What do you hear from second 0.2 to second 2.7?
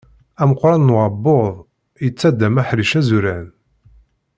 Ameqqran n uɛebbuḍ, yettaddam